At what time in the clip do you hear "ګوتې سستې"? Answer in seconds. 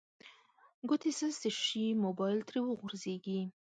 0.87-1.49